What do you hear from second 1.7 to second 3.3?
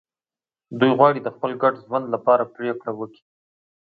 ژوند لپاره پرېکړه وکړي.